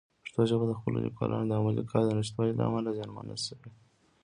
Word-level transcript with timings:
پښتو 0.23 0.41
ژبه 0.49 0.65
د 0.67 0.73
خپلو 0.79 0.97
لیکوالانو 1.05 1.47
د 1.47 1.51
علمي 1.59 1.83
کار 1.91 2.03
د 2.05 2.09
نشتوالي 2.19 2.53
له 2.55 2.63
امله 2.67 2.89
زیانمنه 2.97 3.35
شوې. 3.45 3.69